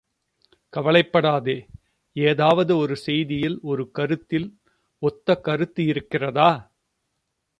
[0.73, 1.55] கவலைப்படாதே
[2.15, 4.47] ஏதாவது ஒரு செய்தியில் ஒரு கருத்தில்
[5.01, 6.49] ஒத்தகருத்து இருக்கிறதா?